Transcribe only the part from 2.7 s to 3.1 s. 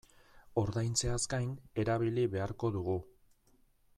dugu.